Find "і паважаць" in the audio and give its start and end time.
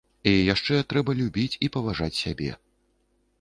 1.67-2.19